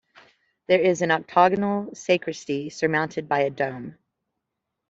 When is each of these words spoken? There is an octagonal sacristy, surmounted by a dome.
There 0.65 0.81
is 0.81 1.03
an 1.03 1.11
octagonal 1.11 1.93
sacristy, 1.93 2.71
surmounted 2.71 3.29
by 3.29 3.41
a 3.41 3.51
dome. 3.51 3.99